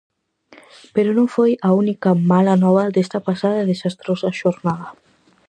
Pero 0.95 1.09
non 1.17 1.27
foi 1.35 1.51
a 1.67 1.69
única 1.81 2.09
mala 2.31 2.55
nova 2.65 2.83
desta 2.95 3.19
pasada 3.27 3.57
e 3.61 3.69
desastrosa 3.71 4.29
xornada. 4.41 4.87